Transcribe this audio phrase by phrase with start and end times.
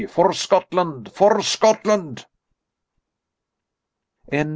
[0.07, 1.11] For Scotland!
[1.13, 2.25] For Scotland!"